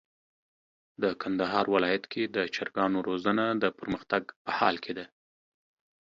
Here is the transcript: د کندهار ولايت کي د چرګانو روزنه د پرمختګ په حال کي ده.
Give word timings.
د 1.01 1.03
کندهار 1.21 1.65
ولايت 1.75 2.03
کي 2.11 2.23
د 2.35 2.37
چرګانو 2.55 2.97
روزنه 3.09 3.45
د 3.63 3.65
پرمختګ 3.79 4.23
په 4.43 4.51
حال 4.57 4.75
کي 4.83 4.93
ده. 4.97 5.05